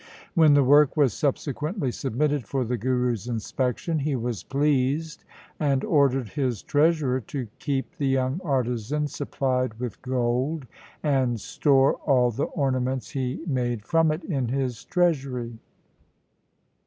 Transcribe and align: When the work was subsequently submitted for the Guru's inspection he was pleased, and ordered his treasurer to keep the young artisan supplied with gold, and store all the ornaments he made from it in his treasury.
When 0.33 0.55
the 0.55 0.63
work 0.63 0.97
was 0.97 1.13
subsequently 1.13 1.91
submitted 1.91 2.47
for 2.47 2.65
the 2.65 2.75
Guru's 2.75 3.27
inspection 3.27 3.99
he 3.99 4.15
was 4.15 4.41
pleased, 4.43 5.23
and 5.59 5.83
ordered 5.83 6.29
his 6.29 6.63
treasurer 6.63 7.19
to 7.21 7.47
keep 7.59 7.97
the 7.97 8.07
young 8.07 8.41
artisan 8.43 9.05
supplied 9.07 9.75
with 9.79 10.01
gold, 10.01 10.65
and 11.03 11.39
store 11.39 11.97
all 11.97 12.31
the 12.31 12.45
ornaments 12.45 13.11
he 13.11 13.41
made 13.45 13.85
from 13.85 14.11
it 14.11 14.23
in 14.23 14.47
his 14.47 14.83
treasury. 14.85 15.59